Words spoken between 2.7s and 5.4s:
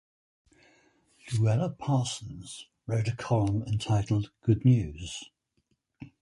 wrote a column entitled Good News.